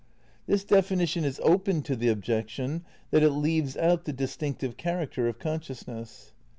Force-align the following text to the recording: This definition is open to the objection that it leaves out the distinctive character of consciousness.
This 0.47 0.63
definition 0.63 1.23
is 1.23 1.39
open 1.43 1.83
to 1.83 1.95
the 1.95 2.07
objection 2.09 2.83
that 3.11 3.21
it 3.21 3.29
leaves 3.29 3.77
out 3.77 4.05
the 4.05 4.11
distinctive 4.13 4.75
character 4.75 5.27
of 5.27 5.37
consciousness. 5.37 6.31